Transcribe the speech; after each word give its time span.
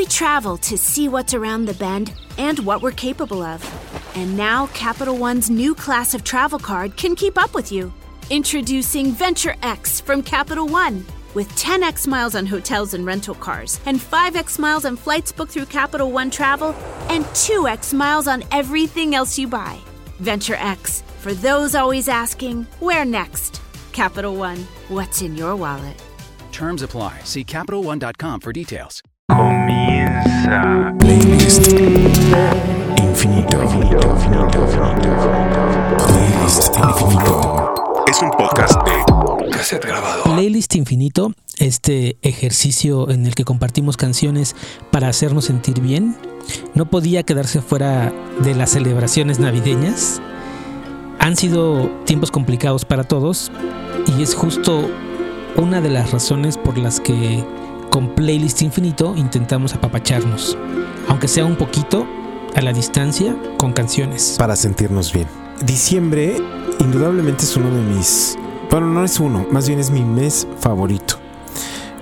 We 0.00 0.06
travel 0.06 0.56
to 0.56 0.78
see 0.78 1.08
what's 1.08 1.34
around 1.34 1.66
the 1.66 1.74
bend 1.74 2.14
and 2.38 2.58
what 2.60 2.80
we're 2.80 2.90
capable 2.90 3.42
of. 3.42 3.60
And 4.16 4.34
now 4.34 4.68
Capital 4.68 5.14
One's 5.14 5.50
new 5.50 5.74
class 5.74 6.14
of 6.14 6.24
travel 6.24 6.58
card 6.58 6.96
can 6.96 7.14
keep 7.14 7.36
up 7.36 7.52
with 7.52 7.70
you. 7.70 7.92
Introducing 8.30 9.12
Venture 9.12 9.56
X 9.62 10.00
from 10.00 10.22
Capital 10.22 10.66
One. 10.66 11.04
With 11.34 11.50
10x 11.50 12.06
miles 12.06 12.34
on 12.34 12.46
hotels 12.46 12.94
and 12.94 13.04
rental 13.04 13.34
cars, 13.34 13.78
and 13.84 13.98
5x 13.98 14.58
miles 14.58 14.86
on 14.86 14.96
flights 14.96 15.32
booked 15.32 15.52
through 15.52 15.66
Capital 15.66 16.10
One 16.10 16.30
Travel, 16.30 16.74
and 17.10 17.26
2x 17.26 17.92
miles 17.92 18.26
on 18.26 18.42
everything 18.52 19.14
else 19.14 19.38
you 19.38 19.48
buy. 19.48 19.78
Venture 20.18 20.56
X, 20.56 21.02
for 21.18 21.34
those 21.34 21.74
always 21.74 22.08
asking, 22.08 22.66
where 22.78 23.04
next? 23.04 23.60
Capital 23.92 24.34
One, 24.34 24.60
what's 24.88 25.20
in 25.20 25.36
your 25.36 25.56
wallet? 25.56 26.02
Terms 26.52 26.80
apply. 26.80 27.20
See 27.24 27.44
CapitalOne.com 27.44 28.40
for 28.40 28.54
details. 28.54 29.02
Playlist 30.42 31.66
infinito. 32.96 33.58
Playlist 36.06 36.76
infinito. 36.78 37.74
Es 38.08 38.22
un 38.22 38.30
podcast 38.30 38.80
de 38.86 39.50
cassette 39.50 39.84
grabado. 39.84 40.22
Playlist 40.24 40.74
Infinito, 40.76 41.32
este 41.58 42.16
ejercicio 42.22 43.10
en 43.10 43.26
el 43.26 43.34
que 43.34 43.44
compartimos 43.44 43.98
canciones 43.98 44.56
para 44.90 45.08
hacernos 45.08 45.44
sentir 45.44 45.82
bien, 45.82 46.16
no 46.74 46.86
podía 46.86 47.22
quedarse 47.22 47.60
fuera 47.60 48.10
de 48.42 48.54
las 48.54 48.70
celebraciones 48.70 49.40
navideñas. 49.40 50.22
Han 51.18 51.36
sido 51.36 51.90
tiempos 52.06 52.30
complicados 52.30 52.86
para 52.86 53.04
todos 53.04 53.52
y 54.16 54.22
es 54.22 54.34
justo 54.34 54.88
una 55.56 55.82
de 55.82 55.90
las 55.90 56.12
razones 56.12 56.56
por 56.56 56.78
las 56.78 56.98
que 56.98 57.44
con 57.90 58.08
Playlist 58.14 58.62
Infinito 58.62 59.14
intentamos 59.16 59.74
apapacharnos, 59.74 60.56
aunque 61.08 61.28
sea 61.28 61.44
un 61.44 61.56
poquito 61.56 62.06
a 62.54 62.60
la 62.62 62.72
distancia 62.72 63.36
con 63.58 63.72
canciones. 63.72 64.36
para 64.38 64.56
sentirnos 64.56 65.12
bien. 65.12 65.26
Diciembre 65.64 66.36
indudablemente 66.78 67.44
es 67.44 67.56
uno 67.56 67.70
de 67.70 67.82
mis... 67.82 68.36
Bueno, 68.70 68.86
no 68.86 69.04
es 69.04 69.18
uno, 69.20 69.44
más 69.50 69.66
bien 69.68 69.80
es 69.80 69.90
mi 69.90 70.02
mes 70.02 70.46
favorito. 70.60 71.16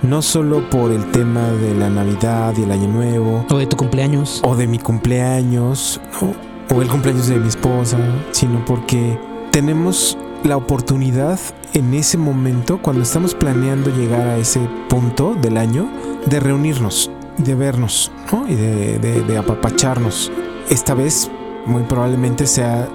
No 0.01 0.21
solo 0.21 0.69
por 0.69 0.91
el 0.91 1.11
tema 1.11 1.49
de 1.49 1.73
la 1.73 1.89
Navidad 1.89 2.53
y 2.57 2.63
el 2.63 2.71
Año 2.71 2.87
Nuevo, 2.87 3.45
O 3.49 3.57
de 3.57 3.65
tu 3.67 3.75
cumpleaños. 3.75 4.39
o 4.45 4.55
de 4.55 4.67
mi 4.67 4.79
cumpleaños, 4.79 5.99
¿no? 6.21 6.33
o 6.75 6.81
el 6.81 6.87
cumpleaños 6.87 7.27
de 7.27 7.37
mi 7.37 7.49
esposa, 7.49 7.97
sino 8.31 8.63
porque 8.65 9.19
tenemos 9.51 10.17
la 10.43 10.55
oportunidad 10.55 11.39
en 11.73 11.93
ese 11.93 12.17
momento, 12.17 12.79
cuando 12.81 13.03
estamos 13.03 13.35
planeando 13.35 13.89
llegar 13.95 14.27
a 14.27 14.37
ese 14.37 14.59
punto 14.89 15.35
del 15.41 15.57
año, 15.57 15.89
de 16.25 16.39
reunirnos, 16.39 17.11
de 17.37 17.55
vernos 17.55 18.11
¿no? 18.31 18.47
y 18.47 18.55
de, 18.55 18.97
de- 18.99 19.37
apapacharnos. 19.37 20.31
Esta 20.69 20.93
vez 20.93 21.29
muy 21.65 21.83
probablemente 21.83 22.47
sea 22.47 22.87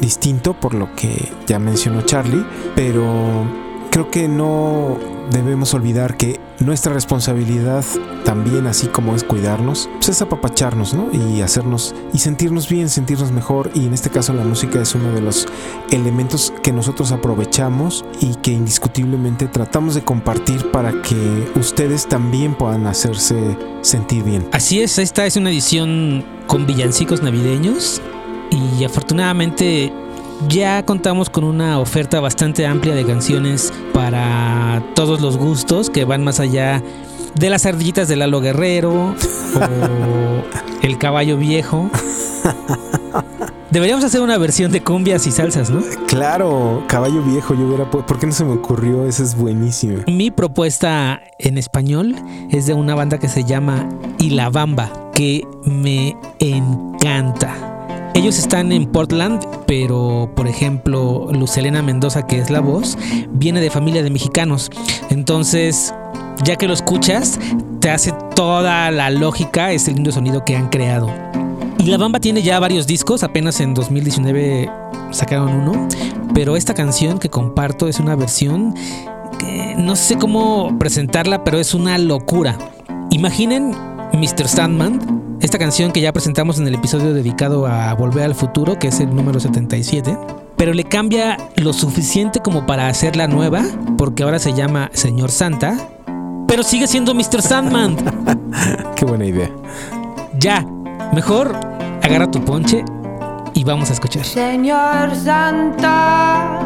distinto 0.00 0.54
por 0.54 0.74
lo 0.74 0.94
que 0.94 1.32
ya 1.46 1.58
mencionó 1.58 2.02
Charlie, 2.02 2.44
pero 2.74 3.44
creo 3.90 4.10
que 4.10 4.28
no 4.28 4.96
debemos 5.30 5.74
olvidar 5.74 6.16
que 6.16 6.40
nuestra 6.60 6.92
responsabilidad 6.92 7.84
también, 8.24 8.66
así 8.66 8.88
como 8.88 9.14
es 9.14 9.24
cuidarnos, 9.24 9.88
pues 9.94 10.08
es 10.08 10.22
apapacharnos, 10.22 10.94
¿no? 10.94 11.08
Y 11.12 11.40
hacernos 11.40 11.94
y 12.12 12.18
sentirnos 12.18 12.68
bien, 12.68 12.88
sentirnos 12.88 13.30
mejor. 13.30 13.70
Y 13.74 13.86
en 13.86 13.94
este 13.94 14.10
caso 14.10 14.32
la 14.32 14.44
música 14.44 14.80
es 14.80 14.94
uno 14.94 15.12
de 15.12 15.20
los 15.20 15.46
elementos 15.90 16.52
que 16.62 16.72
nosotros 16.72 17.12
aprovechamos 17.12 18.04
y 18.20 18.34
que 18.36 18.52
indiscutiblemente 18.52 19.46
tratamos 19.46 19.94
de 19.94 20.02
compartir 20.02 20.70
para 20.70 20.92
que 21.02 21.50
ustedes 21.54 22.06
también 22.06 22.54
puedan 22.54 22.86
hacerse 22.86 23.56
sentir 23.82 24.24
bien. 24.24 24.48
Así 24.52 24.80
es, 24.80 24.98
esta 24.98 25.26
es 25.26 25.36
una 25.36 25.50
edición 25.50 26.24
con 26.46 26.66
villancicos 26.66 27.22
navideños 27.22 28.00
y 28.50 28.84
afortunadamente 28.84 29.92
ya 30.46 30.84
contamos 30.84 31.30
con 31.30 31.44
una 31.44 31.80
oferta 31.80 32.20
bastante 32.20 32.66
amplia 32.66 32.94
de 32.94 33.04
canciones 33.04 33.72
para 33.92 34.82
todos 34.94 35.20
los 35.20 35.36
gustos 35.36 35.90
que 35.90 36.04
van 36.04 36.22
más 36.22 36.38
allá 36.40 36.82
de 37.34 37.50
las 37.50 37.66
ardillitas 37.66 38.08
de 38.08 38.16
Lalo 38.16 38.40
Guerrero 38.40 38.92
o 38.92 39.12
el 40.82 40.98
caballo 40.98 41.36
viejo. 41.36 41.90
Deberíamos 43.70 44.02
hacer 44.02 44.22
una 44.22 44.38
versión 44.38 44.72
de 44.72 44.82
cumbias 44.82 45.26
y 45.26 45.30
salsas, 45.30 45.68
¿no? 45.68 45.82
Claro, 46.06 46.84
caballo 46.86 47.22
viejo, 47.22 47.54
yo 47.54 47.66
hubiera... 47.66 47.90
¿Por 47.90 48.18
qué 48.18 48.26
no 48.26 48.32
se 48.32 48.44
me 48.44 48.52
ocurrió? 48.52 49.06
Esa 49.06 49.22
es 49.22 49.36
buenísima. 49.36 50.04
Mi 50.06 50.30
propuesta 50.30 51.20
en 51.38 51.58
español 51.58 52.14
es 52.50 52.64
de 52.66 52.72
una 52.72 52.94
banda 52.94 53.18
que 53.18 53.28
se 53.28 53.44
llama 53.44 53.86
Y 54.18 54.30
la 54.30 54.48
Bamba, 54.48 55.10
que 55.12 55.46
me 55.64 56.16
encanta. 56.38 57.67
Ellos 58.18 58.36
están 58.36 58.72
en 58.72 58.86
Portland, 58.86 59.46
pero 59.68 60.32
por 60.34 60.48
ejemplo, 60.48 61.28
Lucelena 61.30 61.82
Mendoza, 61.82 62.26
que 62.26 62.40
es 62.40 62.50
la 62.50 62.58
voz, 62.58 62.98
viene 63.30 63.60
de 63.60 63.70
familia 63.70 64.02
de 64.02 64.10
mexicanos. 64.10 64.72
Entonces, 65.08 65.94
ya 66.42 66.56
que 66.56 66.66
lo 66.66 66.74
escuchas, 66.74 67.38
te 67.78 67.90
hace 67.90 68.12
toda 68.34 68.90
la 68.90 69.10
lógica 69.10 69.70
ese 69.70 69.92
lindo 69.92 70.10
sonido 70.10 70.44
que 70.44 70.56
han 70.56 70.68
creado. 70.68 71.08
Y 71.78 71.84
la 71.84 71.96
Bamba 71.96 72.18
tiene 72.18 72.42
ya 72.42 72.58
varios 72.58 72.88
discos, 72.88 73.22
apenas 73.22 73.60
en 73.60 73.72
2019 73.72 74.68
sacaron 75.12 75.54
uno, 75.54 75.86
pero 76.34 76.56
esta 76.56 76.74
canción 76.74 77.20
que 77.20 77.28
comparto 77.28 77.86
es 77.86 78.00
una 78.00 78.16
versión 78.16 78.74
que 79.38 79.76
no 79.78 79.94
sé 79.94 80.18
cómo 80.18 80.76
presentarla, 80.76 81.44
pero 81.44 81.60
es 81.60 81.72
una 81.72 81.96
locura. 81.98 82.58
Imaginen 83.10 83.76
Mr. 84.12 84.48
Sandman, 84.48 85.27
esta 85.48 85.58
canción 85.58 85.92
que 85.92 86.02
ya 86.02 86.12
presentamos 86.12 86.58
en 86.58 86.66
el 86.66 86.74
episodio 86.74 87.14
dedicado 87.14 87.66
a 87.66 87.94
Volver 87.94 88.22
al 88.22 88.34
Futuro, 88.34 88.78
que 88.78 88.88
es 88.88 89.00
el 89.00 89.16
número 89.16 89.40
77, 89.40 90.14
pero 90.58 90.74
le 90.74 90.84
cambia 90.84 91.38
lo 91.56 91.72
suficiente 91.72 92.40
como 92.40 92.66
para 92.66 92.88
hacerla 92.88 93.26
nueva, 93.28 93.64
porque 93.96 94.24
ahora 94.24 94.38
se 94.38 94.52
llama 94.52 94.90
Señor 94.92 95.30
Santa, 95.30 95.88
pero 96.46 96.62
sigue 96.62 96.86
siendo 96.86 97.14
Mr. 97.14 97.40
Sandman. 97.40 97.96
Qué 98.94 99.06
buena 99.06 99.24
idea. 99.24 99.50
Ya, 100.38 100.66
mejor 101.14 101.58
agarra 102.02 102.30
tu 102.30 102.44
ponche 102.44 102.84
y 103.54 103.64
vamos 103.64 103.88
a 103.88 103.94
escuchar. 103.94 104.26
Señor 104.26 105.14
Santa, 105.16 106.60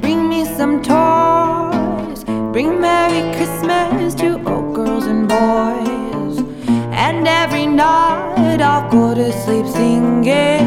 bring 0.00 0.28
me 0.28 0.44
some 0.56 0.82
toys. 0.82 2.24
Bring 2.50 2.80
Merry 2.80 3.30
Christmas 3.36 4.16
to 4.16 4.40
all 4.44 4.74
girls 4.74 5.06
and 5.06 5.28
boys. 5.28 6.03
And 6.96 7.26
every 7.26 7.66
night 7.66 8.60
I'll 8.60 8.88
go 8.90 9.14
to 9.14 9.32
sleep 9.32 9.66
singing 9.66 10.64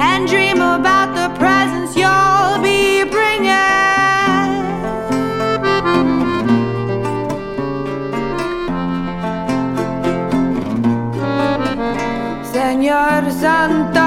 and 0.00 0.26
dream 0.26 0.56
about 0.56 1.14
the 1.14 1.28
presents 1.38 1.94
you'll 1.94 2.58
be 2.62 3.04
bringing. 3.04 3.52
Señor 12.52 13.30
Santa, 13.30 14.01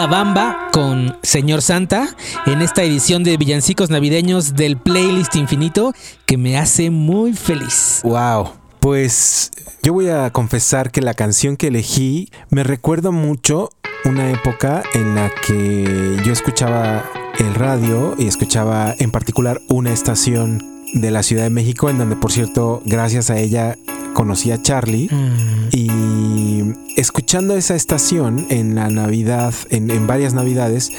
la 0.00 0.06
bamba 0.06 0.70
con 0.72 1.18
Señor 1.22 1.60
Santa 1.60 2.08
en 2.46 2.62
esta 2.62 2.82
edición 2.82 3.22
de 3.22 3.36
Villancicos 3.36 3.90
Navideños 3.90 4.54
del 4.54 4.78
Playlist 4.78 5.36
Infinito 5.36 5.92
que 6.24 6.38
me 6.38 6.56
hace 6.56 6.88
muy 6.88 7.34
feliz. 7.34 8.00
Wow. 8.02 8.48
Pues 8.80 9.50
yo 9.82 9.92
voy 9.92 10.08
a 10.08 10.30
confesar 10.30 10.90
que 10.90 11.02
la 11.02 11.12
canción 11.12 11.58
que 11.58 11.66
elegí 11.66 12.30
me 12.48 12.64
recuerda 12.64 13.10
mucho 13.10 13.68
una 14.06 14.30
época 14.30 14.82
en 14.94 15.16
la 15.16 15.30
que 15.46 16.16
yo 16.24 16.32
escuchaba 16.32 17.04
el 17.38 17.54
radio 17.54 18.14
y 18.16 18.26
escuchaba 18.26 18.94
en 18.98 19.10
particular 19.10 19.60
una 19.68 19.92
estación 19.92 20.62
de 20.94 21.10
la 21.10 21.22
Ciudad 21.22 21.42
de 21.42 21.50
México 21.50 21.90
en 21.90 21.98
donde 21.98 22.16
por 22.16 22.32
cierto 22.32 22.80
gracias 22.86 23.28
a 23.28 23.36
ella 23.36 23.76
conocí 24.14 24.50
a 24.50 24.60
Charlie 24.62 25.08
y 25.72 26.62
escuchando 26.96 27.56
esa 27.56 27.74
estación 27.74 28.46
en 28.50 28.74
la 28.74 28.88
Navidad, 28.88 29.54
en, 29.70 29.90
en 29.90 30.06
varias 30.06 30.34
Navidades, 30.34 30.90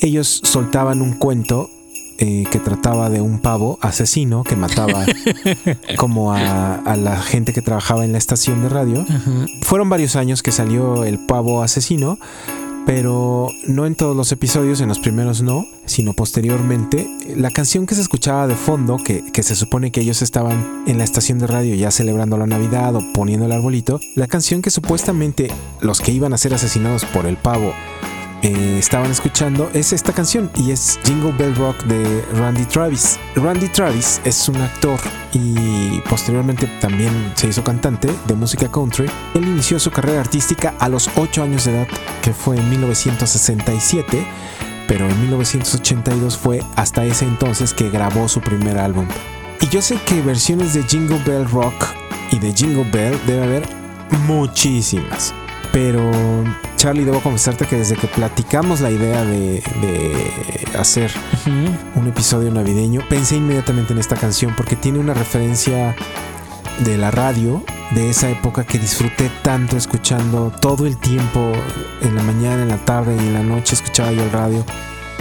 ellos 0.00 0.40
soltaban 0.44 1.02
un 1.02 1.14
cuento 1.14 1.70
eh, 2.18 2.44
que 2.52 2.60
trataba 2.60 3.10
de 3.10 3.20
un 3.20 3.40
pavo 3.40 3.76
asesino 3.80 4.44
que 4.44 4.54
mataba 4.54 5.04
como 5.96 6.32
a, 6.32 6.76
a 6.76 6.96
la 6.96 7.20
gente 7.20 7.52
que 7.52 7.60
trabajaba 7.60 8.04
en 8.04 8.12
la 8.12 8.18
estación 8.18 8.62
de 8.62 8.68
radio. 8.68 9.04
Fueron 9.62 9.88
varios 9.88 10.14
años 10.14 10.42
que 10.42 10.52
salió 10.52 11.04
el 11.04 11.18
pavo 11.18 11.62
asesino, 11.62 12.18
pero 12.86 13.48
no 13.66 13.86
en 13.86 13.94
todos 13.94 14.16
los 14.16 14.30
episodios, 14.32 14.80
en 14.80 14.88
los 14.88 14.98
primeros 14.98 15.42
no, 15.42 15.66
sino 15.86 16.12
posteriormente. 16.12 17.08
La 17.36 17.50
canción 17.50 17.86
que 17.86 17.94
se 17.94 18.00
escuchaba 18.00 18.46
de 18.46 18.54
fondo, 18.54 18.98
que, 19.04 19.24
que 19.32 19.42
se 19.42 19.56
supone 19.56 19.90
que 19.90 20.00
ellos 20.00 20.22
estaban 20.22 20.84
en 20.86 20.98
la 20.98 21.04
estación 21.04 21.38
de 21.38 21.46
radio 21.46 21.74
ya 21.74 21.90
celebrando 21.90 22.36
la 22.36 22.46
Navidad 22.46 22.94
o 22.96 23.04
poniendo 23.12 23.46
el 23.46 23.52
arbolito, 23.52 24.00
la 24.14 24.26
canción 24.26 24.62
que 24.62 24.70
supuestamente 24.70 25.50
los 25.80 26.00
que 26.00 26.12
iban 26.12 26.32
a 26.32 26.38
ser 26.38 26.54
asesinados 26.54 27.04
por 27.06 27.26
el 27.26 27.36
pavo 27.36 27.72
eh, 28.44 28.76
estaban 28.78 29.10
escuchando 29.10 29.70
es 29.72 29.94
esta 29.94 30.12
canción 30.12 30.50
y 30.54 30.70
es 30.70 31.00
Jingle 31.02 31.32
Bell 31.32 31.54
Rock 31.54 31.82
de 31.84 32.22
Randy 32.34 32.66
Travis. 32.66 33.18
Randy 33.36 33.68
Travis 33.68 34.20
es 34.22 34.50
un 34.50 34.60
actor 34.60 35.00
y 35.32 35.98
posteriormente 36.10 36.66
también 36.78 37.32
se 37.36 37.48
hizo 37.48 37.64
cantante 37.64 38.10
de 38.26 38.34
música 38.34 38.70
country. 38.70 39.06
Él 39.32 39.48
inició 39.48 39.80
su 39.80 39.90
carrera 39.90 40.20
artística 40.20 40.74
a 40.78 40.90
los 40.90 41.08
8 41.16 41.42
años 41.42 41.64
de 41.64 41.72
edad, 41.72 41.88
que 42.20 42.34
fue 42.34 42.58
en 42.58 42.68
1967, 42.68 44.26
pero 44.86 45.08
en 45.08 45.20
1982 45.22 46.36
fue 46.36 46.62
hasta 46.76 47.02
ese 47.02 47.24
entonces 47.24 47.72
que 47.72 47.88
grabó 47.88 48.28
su 48.28 48.42
primer 48.42 48.76
álbum. 48.76 49.06
Y 49.62 49.68
yo 49.68 49.80
sé 49.80 49.96
que 50.04 50.20
versiones 50.20 50.74
de 50.74 50.82
Jingle 50.82 51.22
Bell 51.24 51.48
Rock 51.48 51.86
y 52.30 52.38
de 52.38 52.52
Jingle 52.52 52.90
Bell 52.92 53.18
debe 53.26 53.42
haber 53.42 53.68
muchísimas. 54.26 55.32
Pero 55.74 56.12
Charlie, 56.76 57.04
debo 57.04 57.20
confesarte 57.20 57.66
que 57.66 57.74
desde 57.74 57.96
que 57.96 58.06
platicamos 58.06 58.80
la 58.80 58.92
idea 58.92 59.24
de, 59.24 59.60
de 59.82 60.78
hacer 60.78 61.10
un 61.96 62.06
episodio 62.06 62.52
navideño, 62.52 63.00
pensé 63.08 63.36
inmediatamente 63.36 63.92
en 63.92 63.98
esta 63.98 64.14
canción 64.14 64.54
porque 64.56 64.76
tiene 64.76 65.00
una 65.00 65.14
referencia 65.14 65.96
de 66.78 66.96
la 66.96 67.10
radio 67.10 67.64
de 67.90 68.08
esa 68.08 68.30
época 68.30 68.64
que 68.64 68.78
disfruté 68.78 69.32
tanto 69.42 69.76
escuchando 69.76 70.52
todo 70.60 70.86
el 70.86 70.96
tiempo, 70.96 71.52
en 72.02 72.14
la 72.14 72.22
mañana, 72.22 72.62
en 72.62 72.68
la 72.68 72.84
tarde 72.84 73.16
y 73.16 73.18
en 73.18 73.34
la 73.34 73.42
noche 73.42 73.74
escuchaba 73.74 74.12
yo 74.12 74.22
el 74.22 74.30
radio. 74.30 74.64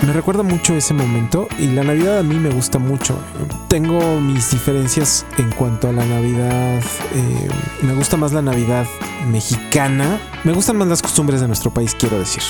Me 0.06 0.12
recuerda 0.12 0.44
mucho 0.44 0.76
ese 0.76 0.94
momento 0.94 1.48
y 1.58 1.68
la 1.68 1.84
Navidad 1.84 2.20
a 2.20 2.24
mí 2.24 2.36
me 2.36 2.50
gusta 2.50 2.78
mucho. 2.78 3.18
Tengo 3.70 4.20
mis 4.20 4.52
diferencias 4.52 5.26
en 5.38 5.50
cuanto 5.52 5.88
a 5.88 5.94
la 5.94 6.06
Navidad. 6.06 6.82
eh, 7.14 7.48
me 7.82 7.94
gusta 7.94 8.18
más 8.18 8.34
la 8.34 8.42
Navidad 8.42 8.86
mexicana. 9.32 10.20
Me 10.44 10.52
gustan 10.52 10.76
más 10.76 10.90
las 10.90 11.02
costumbres 11.02 11.40
de 11.40 11.48
nuestro 11.48 11.74
país, 11.74 11.96
quiero 11.98 12.20
decir. 12.20 12.44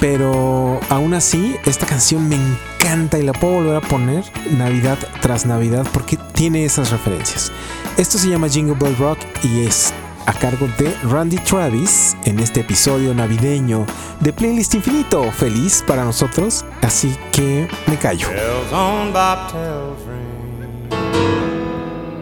Pero 0.00 0.80
aún 0.88 1.14
así, 1.14 1.54
esta 1.64 1.86
canción 1.86 2.28
me 2.28 2.34
encanta 2.34 3.16
y 3.16 3.22
la 3.22 3.32
puedo 3.32 3.54
volver 3.54 3.76
a 3.76 3.80
poner 3.80 4.24
Navidad 4.50 4.98
tras 5.20 5.46
Navidad 5.46 5.86
porque 5.92 6.18
tiene 6.34 6.64
esas 6.64 6.90
referencias. 6.90 7.52
Esto 7.96 8.18
se 8.18 8.28
llama 8.28 8.48
Jingle 8.48 8.74
Bell 8.74 8.96
Rock 8.96 9.18
y 9.44 9.66
es 9.66 9.94
a 10.26 10.32
cargo 10.32 10.68
de 10.78 10.94
Randy 11.10 11.36
Travis 11.38 12.16
en 12.24 12.38
este 12.38 12.60
episodio 12.60 13.14
navideño 13.14 13.86
de 14.20 14.32
Playlist 14.32 14.74
Infinito. 14.74 15.30
Feliz 15.32 15.82
para 15.86 16.04
nosotros, 16.04 16.64
así 16.82 17.16
que 17.32 17.68
me 17.86 17.96
callo. 17.96 18.28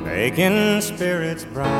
Making 0.05 0.83
spirits 0.83 1.45
bright. 1.45 1.71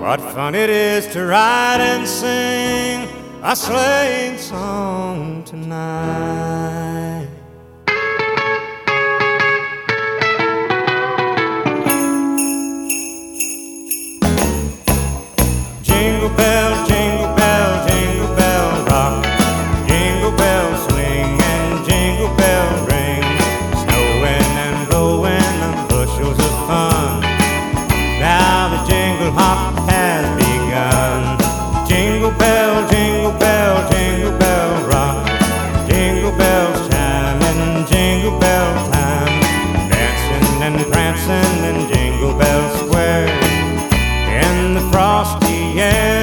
What 0.00 0.20
fun 0.20 0.54
it 0.54 0.70
is 0.70 1.06
to 1.12 1.26
ride 1.26 1.80
and 1.80 2.06
sing 2.06 3.08
a 3.42 3.54
sleighing 3.54 4.38
song 4.38 5.44
tonight. 5.44 7.28
yeah. 45.76 46.15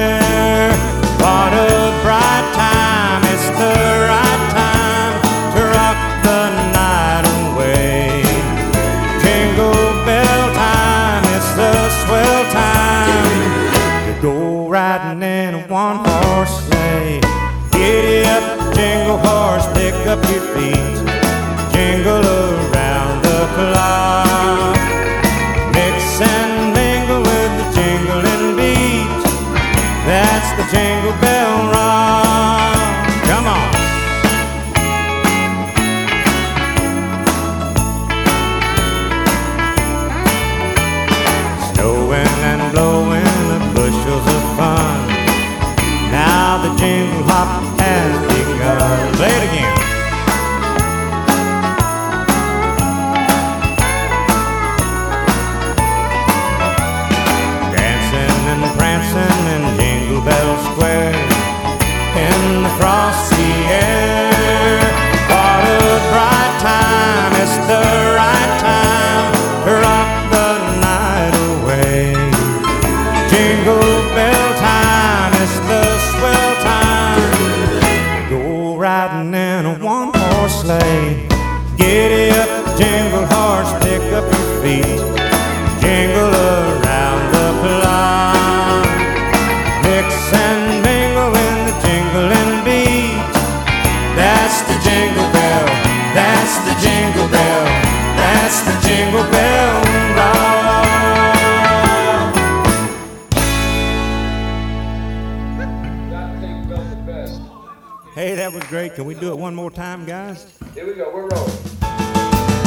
Can 108.94 109.06
we 109.06 109.14
do 109.14 109.32
it 109.32 109.36
one 109.36 109.56
more 109.56 109.72
time, 109.72 110.04
guys? 110.04 110.46
Here 110.72 110.86
we 110.86 110.94
go. 110.94 111.10
We're 111.12 111.26
rolling. 111.26 111.50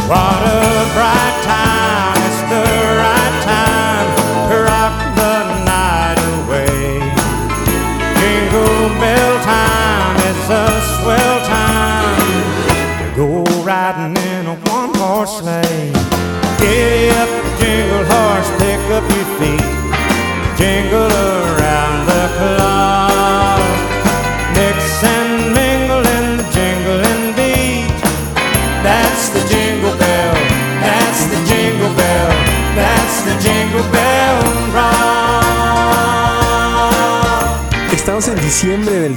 What 0.10 0.43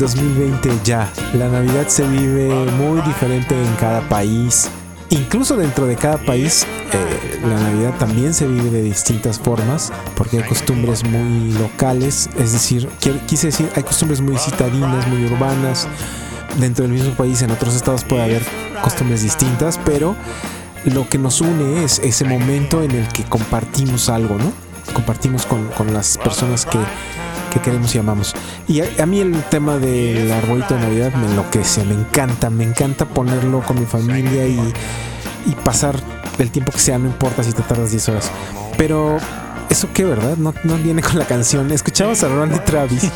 2020 0.01 0.71
ya. 0.85 1.13
La 1.35 1.49
Navidad 1.49 1.87
se 1.89 2.03
vive 2.07 2.49
muy 2.73 3.01
diferente 3.03 3.55
en 3.55 3.75
cada 3.75 4.01
país. 4.09 4.69
Incluso 5.11 5.57
dentro 5.57 5.87
de 5.87 5.97
cada 5.97 6.19
país, 6.19 6.65
eh, 6.93 7.41
la 7.47 7.59
Navidad 7.61 7.95
también 7.99 8.33
se 8.33 8.47
vive 8.47 8.71
de 8.71 8.83
distintas 8.83 9.39
formas, 9.39 9.93
porque 10.15 10.39
hay 10.39 10.45
costumbres 10.45 11.05
muy 11.05 11.53
locales, 11.53 12.31
es 12.39 12.53
decir, 12.53 12.89
qui- 13.01 13.21
quise 13.27 13.49
decir, 13.49 13.69
hay 13.77 13.83
costumbres 13.83 14.21
muy 14.21 14.39
citadinas, 14.39 15.07
muy 15.09 15.25
urbanas. 15.27 15.87
Dentro 16.59 16.85
del 16.85 16.93
mismo 16.93 17.13
país, 17.15 17.43
en 17.43 17.51
otros 17.51 17.75
estados 17.75 18.05
puede 18.05 18.23
haber 18.23 18.43
costumbres 18.83 19.23
distintas, 19.23 19.79
pero 19.85 20.15
lo 20.85 21.09
que 21.09 21.19
nos 21.19 21.41
une 21.41 21.85
es 21.85 21.99
ese 22.03 22.25
momento 22.25 22.83
en 22.83 22.93
el 22.93 23.07
que 23.09 23.25
compartimos 23.25 24.09
algo, 24.09 24.37
¿no? 24.39 24.53
Compartimos 24.95 25.45
con 25.47 25.93
las 25.93 26.19
personas 26.19 26.67
que, 26.67 26.79
que 27.51 27.61
queremos 27.61 27.95
y 27.95 27.99
amamos. 27.99 28.35
Y 28.69 28.81
a, 28.81 28.87
a 29.03 29.07
mí 29.07 29.21
el 29.21 29.43
tema 29.45 29.79
del 29.79 30.31
arbolito 30.33 30.75
de 30.75 30.81
Navidad 30.81 31.13
me 31.15 31.27
enloquece, 31.27 31.85
me 31.85 31.95
encanta, 31.95 32.51
me 32.51 32.65
encanta 32.65 33.05
ponerlo 33.07 33.63
con 33.63 33.79
mi 33.79 33.87
familia 33.87 34.47
y, 34.47 34.61
y 35.47 35.55
pasar 35.65 35.97
el 36.39 36.51
tiempo 36.51 36.73
que 36.73 36.79
sea, 36.79 36.99
no 36.99 37.07
importa 37.07 37.43
si 37.43 37.53
te 37.53 37.63
tardas 37.63 37.91
10 37.91 38.09
horas. 38.09 38.31
Pero 38.77 39.19
eso 39.69 39.89
qué, 39.93 40.05
¿verdad? 40.05 40.37
No, 40.37 40.55
no 40.65 40.77
viene 40.79 41.03
con 41.03 41.19
la 41.19 41.27
canción. 41.27 41.71
Escuchabas 41.71 42.25
a 42.25 42.29
Randy 42.29 42.59
Travis 42.61 43.11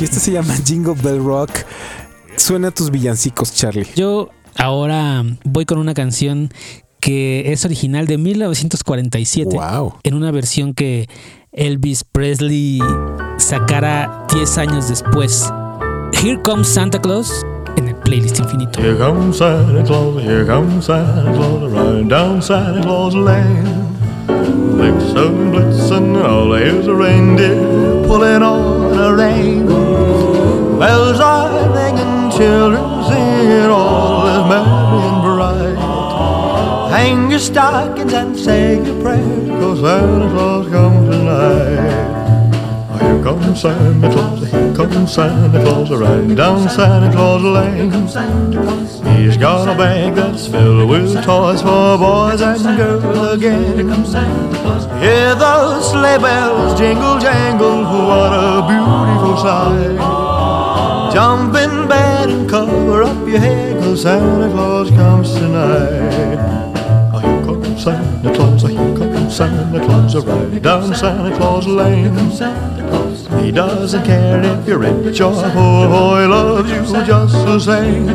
y 0.00 0.04
esto 0.04 0.18
se 0.18 0.32
llama 0.32 0.54
Jingle 0.64 0.94
Bell 0.94 1.22
Rock. 1.22 1.50
Suena 2.36 2.68
a 2.68 2.70
tus 2.70 2.90
villancicos, 2.90 3.54
Charlie. 3.54 3.86
Yo 3.94 4.30
ahora 4.56 5.24
voy 5.44 5.64
con 5.64 5.78
una 5.78 5.94
canción 5.94 6.50
que 6.98 7.52
es 7.52 7.64
original 7.64 8.06
de 8.06 8.18
1947. 8.18 9.56
Wow. 9.56 9.94
En 10.02 10.14
una 10.14 10.30
versión 10.30 10.72
que 10.72 11.08
Elvis 11.52 12.02
Presley 12.02 12.80
sacara 13.36 14.24
10 14.32 14.56
años 14.56 14.88
después. 14.88 15.52
Here 16.22 16.40
Comes 16.42 16.66
Santa 16.66 16.98
Claus 16.98 17.44
en 17.76 17.88
el 17.88 17.94
playlist 17.96 18.38
infinito. 18.38 18.80
Here 18.80 18.96
comes 18.96 19.36
Santa 19.36 19.84
Claus, 19.84 20.22
here 20.22 20.46
comes 20.46 20.86
Santa 20.86 21.30
Claus, 21.34 21.70
riding 21.70 22.08
down 22.08 22.40
Santa 22.40 22.80
Claus 22.80 23.14
Lane. 23.14 23.82
Blitzen, 24.26 25.52
blitzen, 25.52 26.16
all 26.24 26.54
here's 26.54 26.86
a 26.86 26.94
reindeer 26.94 28.02
pulling 28.06 28.42
on 28.42 28.98
a 28.98 29.14
rein. 29.14 29.66
Bells 30.78 31.20
are 31.20 31.68
ringing, 31.74 32.30
children 32.30 33.04
singing, 33.04 33.70
all 33.70 34.26
is 34.26 34.48
merry. 34.48 34.81
Hang 37.02 37.32
your 37.32 37.40
stockings 37.40 38.12
and 38.12 38.38
say 38.38 38.76
your 38.76 39.02
prayers, 39.02 39.48
cause 39.48 39.80
Santa 39.80 40.30
Claus 40.30 40.68
comes 40.68 41.10
tonight. 41.10 43.00
Here 43.00 43.22
comes 43.24 43.60
Santa 43.60 44.08
Claus, 44.12 44.48
here 44.48 44.72
comes 44.72 45.12
Santa 45.12 45.60
Claus, 45.64 45.90
riding 45.90 46.36
down 46.36 46.68
Santa 46.68 47.10
Claus 47.10 47.42
Lane. 47.42 47.90
He's 49.16 49.36
got 49.36 49.66
a 49.66 49.76
bag 49.76 50.14
that's 50.14 50.46
filled 50.46 50.88
with 50.88 51.12
toys 51.24 51.60
for 51.60 51.98
boys 51.98 52.40
and 52.40 52.76
girls 52.78 53.32
again. 53.32 53.88
Hear 55.00 55.34
those 55.34 55.90
sleigh 55.90 56.18
bells 56.18 56.78
jingle 56.78 57.18
jangle, 57.18 57.82
what 57.82 58.32
a 58.32 58.62
beautiful 58.70 59.36
sight. 59.42 61.12
Jump 61.12 61.56
in 61.56 61.88
bed 61.88 62.30
and 62.30 62.48
cover 62.48 63.02
up 63.02 63.26
your 63.26 63.40
head, 63.40 63.82
cause 63.82 64.02
Santa 64.02 64.48
Claus 64.52 64.88
comes 64.90 65.34
tonight. 65.34 66.51
Santa 67.82 68.32
Claus, 68.32 68.62
here 68.62 68.96
comes 68.96 69.36
Santa 69.36 69.80
Claus, 69.84 70.14
riding 70.24 70.62
down 70.62 70.94
Santa 70.94 71.36
Claus 71.36 71.66
Lane. 71.66 72.14
He 73.42 73.50
doesn't 73.50 74.04
care 74.04 74.40
if 74.40 74.68
you're 74.68 74.78
rich 74.78 75.20
or 75.20 75.32
poor, 75.50 76.20
he 76.20 76.28
loves 76.28 76.70
you 76.70 76.82
just 77.04 77.34
the 77.34 77.58
same. 77.58 78.06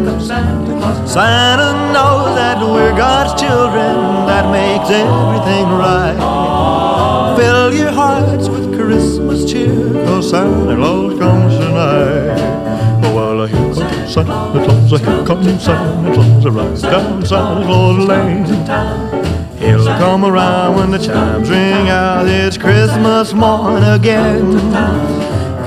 Santa 1.05 1.91
knows 1.91 2.33
that 2.37 2.61
we're 2.61 2.95
God's 2.95 3.41
children, 3.41 4.25
that 4.25 4.49
makes 4.53 4.89
everything 4.89 5.67
right. 5.75 7.35
Fill 7.37 7.73
your 7.73 7.91
hearts 7.91 8.47
with 8.47 8.73
Christmas 8.73 9.51
cheer, 9.51 9.91
cause 10.05 10.29
Santa 10.29 10.77
Claus 10.77 11.19
comes 11.19 11.55
tonight. 11.57 13.03
Oh, 13.03 13.13
well, 13.13 13.45
here 13.47 13.57
comes 13.57 14.13
Santa 14.13 14.63
Claus, 14.63 15.01
here 15.01 15.25
comes 15.25 15.61
Santa 15.61 16.13
Claus, 16.13 16.45
right 16.45 16.81
down 16.89 17.25
Santa 17.25 17.65
Claus 17.65 18.07
Lane. 18.07 19.46
He'll 19.59 19.85
come 19.85 20.23
around 20.23 20.75
when 20.75 20.91
the 20.91 20.99
chimes 20.99 21.49
ring 21.49 21.89
out. 21.89 22.27
It's 22.27 22.57
Christmas 22.57 23.33
morn 23.33 23.83
again. 23.83 24.51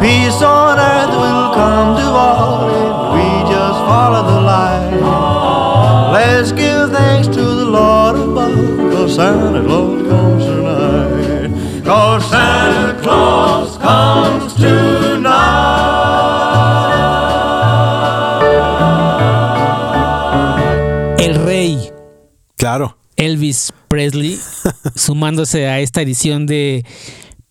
Peace 0.01 0.41
on 0.43 0.79
earth 0.79 1.11
will 1.11 1.55
come 1.55 1.97
to 1.99 2.07
all 2.07 2.69
if 2.69 3.15
we 3.15 3.53
just 3.53 3.79
follow 3.81 4.23
the 4.33 4.41
light. 4.41 6.13
Let's 6.13 6.53
give 6.53 6.91
thanks 6.91 7.27
to 7.29 7.43
the 7.43 7.67
Lord 7.67 8.17
above, 8.17 8.93
cause 8.93 9.17
Santa 9.17 9.63
Claus 9.65 10.03
comes 10.09 10.45
tonight. 10.45 11.85
Cause 11.85 12.31
Santa 12.31 13.03
Claus 13.03 13.77
comes 13.79 14.55
tonight. 14.55 14.80
Elvis 23.21 23.73
Presley 23.89 24.39
sumándose 24.97 25.67
a 25.69 25.79
esta 25.81 26.01
edición 26.03 26.47
de 26.47 26.85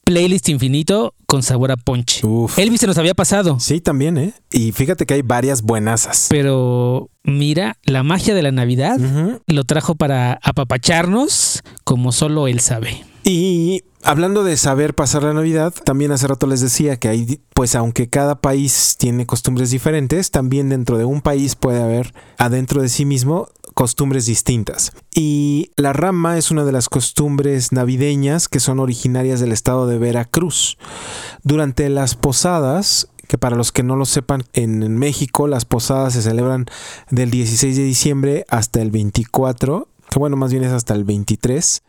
Playlist 0.03 0.49
Infinito 0.49 1.13
con 1.27 1.43
sabor 1.43 1.71
a 1.71 1.77
ponche. 1.77 2.25
Uf. 2.25 2.57
Elvis 2.57 2.81
se 2.81 2.87
nos 2.87 2.97
había 2.97 3.13
pasado, 3.13 3.59
Sí, 3.59 3.79
también, 3.79 4.17
¿eh? 4.17 4.33
Y 4.51 4.71
fíjate 4.71 5.05
que 5.05 5.13
hay 5.13 5.21
varias 5.21 5.61
buenasas. 5.61 6.25
pero 6.29 7.11
mira, 7.23 7.77
la 7.83 8.01
magia 8.01 8.33
de 8.33 8.41
la 8.41 8.51
Navidad 8.51 8.97
lo 9.45 9.63
trajo 9.65 9.93
para 9.93 10.39
apapacharnos 10.41 11.61
como 11.83 12.11
solo 12.11 12.47
él 12.47 12.59
sabe. 12.59 13.03
Y 13.23 13.83
hablando 14.03 14.43
de 14.43 14.57
saber 14.57 14.95
pasar 14.95 15.23
la 15.23 15.33
Navidad, 15.33 15.73
también 15.83 16.11
hace 16.11 16.27
rato 16.27 16.47
les 16.47 16.61
decía 16.61 16.97
que 16.97 17.09
hay, 17.09 17.41
pues 17.53 17.75
aunque 17.75 18.09
cada 18.09 18.41
país 18.41 18.95
tiene 18.97 19.25
costumbres 19.25 19.71
diferentes, 19.71 20.31
también 20.31 20.69
dentro 20.69 20.97
de 20.97 21.05
un 21.05 21.21
país 21.21 21.55
puede 21.55 21.81
haber 21.81 22.13
adentro 22.37 22.81
de 22.81 22.89
sí 22.89 23.05
mismo 23.05 23.49
costumbres 23.73 24.25
distintas. 24.25 24.91
Y 25.15 25.71
la 25.77 25.93
rama 25.93 26.37
es 26.37 26.51
una 26.51 26.65
de 26.65 26.71
las 26.71 26.89
costumbres 26.89 27.71
navideñas 27.71 28.47
que 28.49 28.59
son 28.59 28.79
originarias 28.79 29.39
del 29.39 29.51
estado 29.51 29.87
de 29.87 29.97
Veracruz. 29.97 30.77
Durante 31.43 31.87
las 31.89 32.15
posadas, 32.15 33.07
que 33.27 33.37
para 33.37 33.55
los 33.55 33.71
que 33.71 33.83
no 33.83 33.95
lo 33.95 34.05
sepan, 34.05 34.43
en, 34.53 34.97
México 34.97 35.47
las 35.47 35.63
posadas 35.63 36.13
se 36.13 36.21
celebran 36.21 36.65
del 37.09 37.31
16 37.31 37.77
de 37.77 37.83
diciembre 37.83 38.45
hasta 38.49 38.81
el 38.81 38.91
24, 38.91 39.87
que 40.09 40.19
bueno, 40.19 40.35
más 40.35 40.51
bien 40.51 40.63
es 40.63 40.73
hasta 40.73 40.93
el 40.93 41.03
23. 41.03 41.81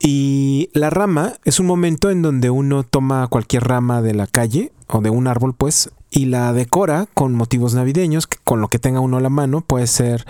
Y 0.00 0.68
la 0.72 0.90
rama 0.90 1.34
es 1.44 1.58
un 1.58 1.66
momento 1.66 2.10
en 2.10 2.22
donde 2.22 2.50
uno 2.50 2.82
toma 2.82 3.26
cualquier 3.28 3.64
rama 3.64 4.02
de 4.02 4.14
la 4.14 4.26
calle 4.26 4.72
o 4.88 5.00
de 5.00 5.10
un 5.10 5.26
árbol, 5.26 5.54
pues, 5.54 5.90
y 6.10 6.26
la 6.26 6.52
decora 6.52 7.06
con 7.14 7.34
motivos 7.34 7.74
navideños, 7.74 8.26
con 8.26 8.60
lo 8.60 8.68
que 8.68 8.78
tenga 8.78 9.00
uno 9.00 9.16
a 9.16 9.20
la 9.20 9.30
mano. 9.30 9.62
Puede 9.62 9.86
ser 9.86 10.24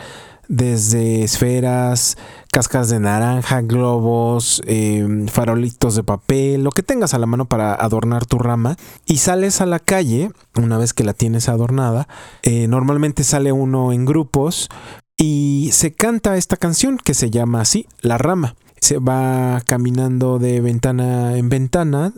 desde 0.49 1.25
esferas, 1.25 2.17
cascas 2.53 2.89
de 2.89 3.01
naranja, 3.01 3.61
globos, 3.63 4.63
eh, 4.67 5.27
farolitos 5.31 5.97
de 5.97 6.05
papel, 6.05 6.63
lo 6.63 6.71
que 6.71 6.83
tengas 6.83 7.15
a 7.15 7.19
la 7.19 7.27
mano 7.27 7.47
para 7.47 7.75
adornar 7.75 8.25
tu 8.27 8.39
rama. 8.39 8.77
Y 9.05 9.19
sales 9.19 9.61
a 9.61 9.67
la 9.67 9.81
calle, 9.81 10.31
una 10.57 10.79
vez 10.79 10.95
que 10.95 11.05
la 11.05 11.15
tienes 11.15 11.49
adornada, 11.49 12.09
eh, 12.43 12.69
normalmente 12.69 13.25
sale 13.25 13.53
uno 13.53 13.93
en 13.93 14.05
grupos 14.05 14.69
y 15.17 15.71
se 15.73 15.93
canta 15.93 16.37
esta 16.37 16.57
canción 16.57 16.99
que 16.99 17.15
se 17.15 17.31
llama 17.31 17.61
así, 17.61 17.87
La 18.01 18.19
Rama. 18.19 18.55
Se 18.87 18.99
va 18.99 19.61
caminando 19.67 20.39
de 20.39 20.61
ventana 20.61 21.37
en 21.37 21.49
ventana 21.49 22.13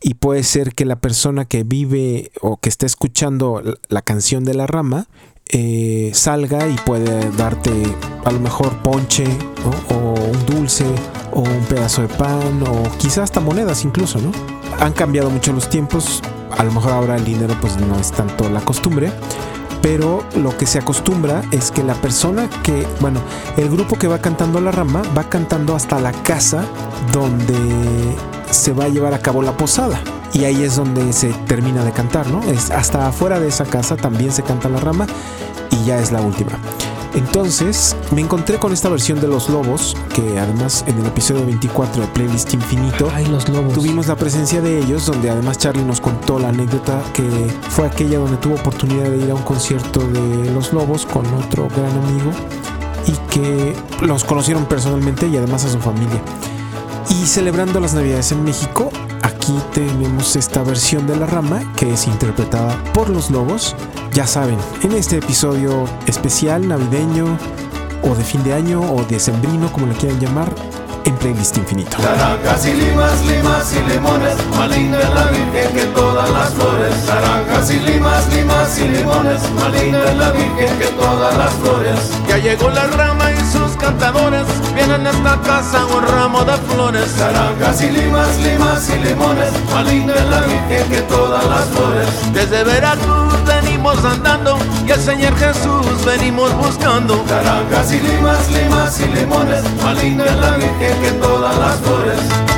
y 0.00 0.14
puede 0.14 0.44
ser 0.44 0.72
que 0.72 0.84
la 0.84 0.94
persona 0.94 1.46
que 1.46 1.64
vive 1.64 2.30
o 2.40 2.58
que 2.58 2.68
esté 2.68 2.86
escuchando 2.86 3.60
la 3.88 4.02
canción 4.02 4.44
de 4.44 4.54
la 4.54 4.68
rama 4.68 5.08
eh, 5.46 6.12
salga 6.14 6.68
y 6.68 6.76
puede 6.86 7.28
darte 7.32 7.72
a 8.24 8.30
lo 8.30 8.38
mejor 8.38 8.80
ponche 8.84 9.24
o 9.90 10.14
un 10.30 10.46
dulce 10.46 10.86
o 11.32 11.40
un 11.40 11.64
pedazo 11.64 12.02
de 12.02 12.08
pan 12.14 12.62
o 12.62 12.84
quizás 12.98 13.24
hasta 13.24 13.40
monedas 13.40 13.84
incluso, 13.84 14.20
¿no? 14.20 14.30
Han 14.78 14.92
cambiado 14.92 15.28
mucho 15.28 15.52
los 15.52 15.68
tiempos, 15.68 16.22
a 16.56 16.62
lo 16.62 16.70
mejor 16.70 16.92
ahora 16.92 17.16
el 17.16 17.24
dinero 17.24 17.56
pues 17.60 17.78
no 17.78 17.98
es 17.98 18.12
tanto 18.12 18.48
la 18.48 18.60
costumbre, 18.60 19.10
pero 19.82 20.24
lo 20.36 20.56
que 20.56 20.66
se 20.66 20.78
acostumbra 20.78 21.42
es 21.50 21.70
que 21.70 21.82
la 21.82 21.94
persona 21.94 22.48
que, 22.62 22.86
bueno, 23.00 23.20
el 23.56 23.68
grupo 23.68 23.96
que 23.96 24.08
va 24.08 24.18
cantando 24.18 24.60
la 24.60 24.70
rama 24.70 25.02
va 25.16 25.24
cantando 25.24 25.74
hasta 25.74 26.00
la 26.00 26.12
casa 26.12 26.64
donde 27.12 27.54
se 28.50 28.72
va 28.72 28.84
a 28.84 28.88
llevar 28.88 29.14
a 29.14 29.20
cabo 29.20 29.42
la 29.42 29.56
posada. 29.56 30.00
Y 30.32 30.44
ahí 30.44 30.62
es 30.62 30.76
donde 30.76 31.12
se 31.12 31.32
termina 31.46 31.84
de 31.84 31.92
cantar, 31.92 32.26
¿no? 32.28 32.42
Es 32.42 32.70
hasta 32.70 33.06
afuera 33.06 33.40
de 33.40 33.48
esa 33.48 33.64
casa 33.64 33.96
también 33.96 34.32
se 34.32 34.42
canta 34.42 34.68
la 34.68 34.80
rama 34.80 35.06
y 35.70 35.84
ya 35.84 35.98
es 35.98 36.12
la 36.12 36.20
última. 36.20 36.52
Entonces 37.16 37.96
me 38.10 38.20
encontré 38.20 38.58
con 38.58 38.74
esta 38.74 38.90
versión 38.90 39.18
de 39.20 39.26
Los 39.26 39.48
Lobos, 39.48 39.96
que 40.14 40.38
además 40.38 40.84
en 40.86 40.98
el 40.98 41.06
episodio 41.06 41.46
24 41.46 42.02
de 42.02 42.08
Playlist 42.08 42.52
Infinito 42.52 43.10
Ay, 43.12 43.24
los 43.26 43.48
lobos. 43.48 43.72
tuvimos 43.72 44.06
la 44.06 44.16
presencia 44.16 44.60
de 44.60 44.78
ellos, 44.78 45.06
donde 45.06 45.30
además 45.30 45.56
Charlie 45.56 45.82
nos 45.82 46.02
contó 46.02 46.38
la 46.38 46.50
anécdota 46.50 47.02
que 47.14 47.24
fue 47.70 47.86
aquella 47.86 48.18
donde 48.18 48.36
tuvo 48.36 48.56
oportunidad 48.56 49.10
de 49.10 49.16
ir 49.16 49.30
a 49.30 49.34
un 49.34 49.42
concierto 49.42 50.00
de 50.00 50.50
Los 50.50 50.74
Lobos 50.74 51.06
con 51.06 51.24
otro 51.34 51.68
gran 51.74 51.90
amigo 51.90 52.30
y 53.06 53.12
que 53.32 53.74
los 54.02 54.24
conocieron 54.24 54.66
personalmente 54.66 55.26
y 55.26 55.38
además 55.38 55.64
a 55.64 55.70
su 55.70 55.78
familia. 55.78 56.20
Y 57.08 57.26
celebrando 57.26 57.80
las 57.80 57.94
Navidades 57.94 58.30
en 58.32 58.44
México, 58.44 58.90
aquí 59.46 59.60
tenemos 59.72 60.34
esta 60.34 60.64
versión 60.64 61.06
de 61.06 61.14
La 61.14 61.26
Rama 61.26 61.72
que 61.76 61.92
es 61.92 62.08
interpretada 62.08 62.82
por 62.92 63.08
los 63.08 63.30
Lobos. 63.30 63.76
Ya 64.12 64.26
saben, 64.26 64.58
en 64.82 64.92
este 64.92 65.18
episodio 65.18 65.84
especial 66.08 66.66
navideño 66.66 67.38
o 68.02 68.14
de 68.16 68.24
fin 68.24 68.42
de 68.42 68.54
año 68.54 68.80
o 68.80 69.04
de 69.04 69.20
sembrino, 69.20 69.72
como 69.72 69.86
le 69.86 69.94
quieran 69.94 70.18
llamar, 70.18 70.52
en 71.06 71.16
Playlist 71.16 71.56
Infinito. 71.56 71.96
Naranjas 71.98 72.66
y 72.66 72.74
limas, 72.74 73.24
limas 73.26 73.72
y 73.72 73.90
limones, 73.90 74.34
más 74.56 74.68
linda 74.70 74.98
es 75.00 75.10
la 75.14 75.24
Virgen 75.24 75.74
que 75.74 75.86
todas 75.94 76.28
las 76.30 76.50
flores. 76.50 76.94
Naranjas 77.06 77.70
y 77.70 77.78
limas, 77.78 78.34
limas 78.34 78.78
y 78.78 78.88
limones, 78.88 79.50
más 79.52 79.72
linda 79.72 80.04
es 80.10 80.16
la 80.16 80.30
Virgen 80.32 80.78
que 80.78 80.86
todas 80.86 81.36
las 81.36 81.54
flores. 81.54 81.98
Ya 82.28 82.38
llegó 82.38 82.70
la 82.70 82.86
rama 82.88 83.30
y 83.30 83.36
sus 83.52 83.76
cantadores 83.76 84.46
vienen 84.74 85.06
a 85.06 85.10
esta 85.10 85.40
casa 85.42 85.86
un 85.86 86.02
ramo 86.06 86.44
de 86.44 86.56
flores. 86.74 87.16
Naranjas 87.16 87.82
y 87.82 87.90
limas, 87.90 88.38
limas 88.38 88.90
y 88.90 88.98
limones, 88.98 89.52
más 89.72 89.86
linda 89.86 90.14
es 90.14 90.28
la 90.28 90.40
Virgen 90.40 90.90
que 90.90 91.00
todas 91.02 91.44
las 91.44 91.64
flores. 91.66 92.08
Desde 92.32 92.64
Veracruz 92.64 93.35
andando 93.94 94.58
y 94.86 94.90
el 94.90 95.00
Señor 95.00 95.36
Jesús 95.36 96.04
venimos 96.04 96.52
buscando. 96.56 97.24
Naranjas 97.28 97.92
y 97.92 98.00
limas, 98.00 98.50
limas 98.50 99.00
y 99.00 99.06
limones, 99.06 99.62
más 99.82 100.02
linda 100.02 100.24
la 100.24 100.56
Virgen 100.56 101.00
que 101.00 101.12
todas 101.20 101.56
las 101.56 101.76
flores. 101.80 102.55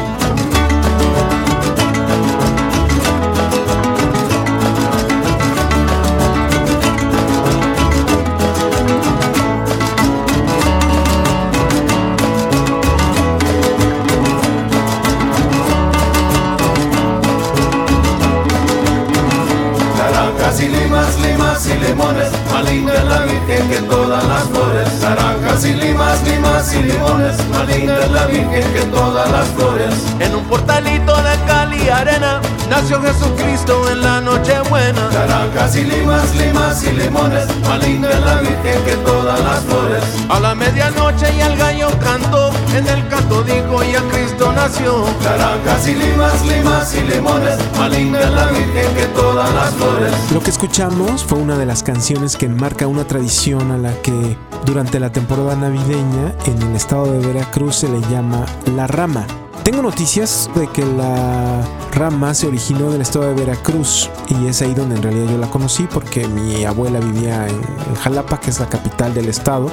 Limas, 26.59 26.75
limas 26.75 26.75
y 26.75 26.83
limones, 26.83 27.49
más 27.49 27.69
linda 27.69 28.05
es 28.05 28.11
la 28.11 28.27
Virgen 28.27 28.73
que 28.73 28.81
todas 28.91 29.31
las 29.31 29.49
flores. 29.49 29.95
En 30.19 30.35
un 30.35 30.45
portalito 30.45 31.17
de 31.17 31.47
cal 31.47 31.75
y 31.75 31.89
arena 31.89 32.41
nació 32.69 33.01
Jesucristo 33.01 33.91
en 33.91 34.01
la 34.03 34.21
Nochebuena. 34.21 35.09
Naranjas 35.11 35.77
y 35.77 35.85
limas, 35.85 36.35
limas 36.35 36.83
y 36.83 36.91
limones, 36.93 37.47
más 37.61 37.87
linda 37.87 38.11
es 38.11 38.21
la 38.21 38.41
Virgen 38.41 38.85
que 38.85 38.97
todas 39.05 39.41
las 39.41 39.61
flores. 39.65 40.03
A 40.29 40.41
la 40.41 40.55
medianoche 40.55 41.27
y 41.35 41.41
el 41.41 41.57
gallo 41.57 41.89
cantó, 42.01 42.51
en 42.75 42.87
el 42.87 43.07
canto 43.09 43.43
dijo 43.43 43.85
y 43.85 43.95
a 43.95 44.03
Cristo 44.11 44.53
nació. 44.53 45.05
Naranjas 45.23 45.89
y 45.89 45.95
limas, 45.95 46.47
limas 46.47 46.95
y 46.95 47.01
limones, 47.03 47.59
más 47.79 47.91
linda 47.91 48.21
es 48.21 48.31
la 48.31 48.47
Virgen 48.47 48.95
que 48.97 49.07
todas 49.15 49.55
las 49.55 49.75
flores. 49.75 50.13
Lo 50.33 50.41
que 50.41 50.51
escuchamos 50.51 51.25
fue 51.25 51.39
una 51.39 51.57
de 51.57 51.67
las 51.67 51.83
canciones 51.83 52.37
que 52.37 52.47
enmarca 52.47 52.87
una 52.87 53.05
tradición 53.05 53.71
a 53.71 53.79
la 53.79 53.93
que 54.03 54.37
durante 54.65 55.01
la 55.01 55.11
temporada 55.11 55.57
navideña 55.57 56.35
en 56.47 56.61
el 56.63 56.77
estado 56.77 57.13
de 57.13 57.27
Veracruz 57.27 57.77
se 57.77 57.89
le 57.89 58.01
llama 58.11 58.45
la 58.75 58.87
rama. 58.87 59.27
Tengo 59.63 59.83
noticias 59.83 60.49
de 60.55 60.67
que 60.69 60.85
la 60.85 61.63
rama 61.93 62.33
se 62.33 62.47
originó 62.47 62.91
del 62.91 63.03
estado 63.03 63.27
de 63.27 63.35
Veracruz 63.35 64.09
y 64.29 64.47
es 64.47 64.63
ahí 64.63 64.75
donde 64.75 64.97
en 64.97 65.03
realidad 65.03 65.31
yo 65.31 65.39
la 65.39 65.51
conocí 65.51 65.87
porque 65.93 66.27
mi 66.27 66.65
abuela 66.65 67.01
vivía 67.01 67.47
en, 67.47 67.95
Jalapa, 67.97 68.41
que 68.41 68.51
es 68.51 68.61
la 68.61 68.69
capital 68.69 69.13
del 69.15 69.29
estado, 69.29 69.71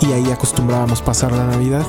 y 0.00 0.12
ahí 0.12 0.30
acostumbrábamos 0.30 1.02
pasar 1.02 1.32
la 1.32 1.44
Navidad. 1.44 1.84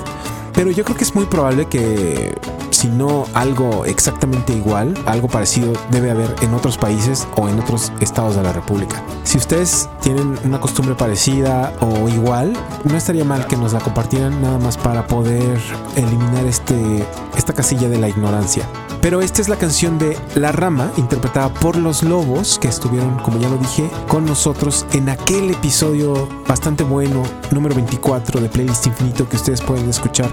Pero 0.53 0.71
yo 0.71 0.83
creo 0.83 0.97
que 0.97 1.03
es 1.03 1.15
muy 1.15 1.25
probable 1.25 1.67
que 1.67 2.35
si 2.79 2.87
no 2.87 3.25
algo 3.33 3.83
exactamente 3.83 4.53
igual, 4.53 4.93
algo 5.05 5.27
parecido 5.27 5.73
debe 5.91 6.11
haber 6.11 6.33
en 6.41 6.53
otros 6.53 6.77
países 6.77 7.27
o 7.35 7.49
en 7.49 7.59
otros 7.59 7.91
estados 7.99 8.37
de 8.37 8.43
la 8.43 8.53
República. 8.53 9.03
Si 9.25 9.37
ustedes 9.37 9.89
tienen 10.01 10.39
una 10.45 10.61
costumbre 10.61 10.95
parecida 10.95 11.73
o 11.81 12.07
igual, 12.07 12.53
no 12.85 12.95
estaría 12.95 13.25
mal 13.25 13.47
que 13.47 13.57
nos 13.57 13.73
la 13.73 13.81
compartieran 13.81 14.41
nada 14.41 14.59
más 14.59 14.77
para 14.77 15.05
poder 15.07 15.59
eliminar 15.97 16.45
este, 16.45 17.05
esta 17.35 17.51
casilla 17.51 17.89
de 17.89 17.97
la 17.97 18.07
ignorancia. 18.07 18.63
Pero 19.01 19.19
esta 19.19 19.41
es 19.41 19.49
la 19.49 19.57
canción 19.57 19.99
de 19.99 20.17
La 20.35 20.53
Rama, 20.53 20.89
interpretada 20.95 21.53
por 21.53 21.75
los 21.75 22.01
Lobos, 22.01 22.59
que 22.59 22.69
estuvieron, 22.69 23.19
como 23.19 23.39
ya 23.39 23.49
lo 23.49 23.57
dije, 23.57 23.89
con 24.07 24.25
nosotros 24.25 24.85
en 24.93 25.09
aquel 25.09 25.51
episodio 25.51 26.29
bastante 26.47 26.85
bueno, 26.85 27.23
número 27.51 27.75
24 27.75 28.39
de 28.39 28.47
Playlist 28.47 28.87
Infinito, 28.87 29.27
que 29.27 29.35
ustedes 29.35 29.59
pueden 29.61 29.89
escuchar 29.89 30.29